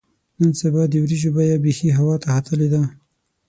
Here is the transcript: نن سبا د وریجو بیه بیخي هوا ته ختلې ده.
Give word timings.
نن 0.39 0.51
سبا 0.61 0.83
د 0.87 0.93
وریجو 1.03 1.29
بیه 1.35 1.57
بیخي 1.65 1.89
هوا 1.97 2.15
ته 2.23 2.27
ختلې 2.35 2.67
ده. 2.73 2.83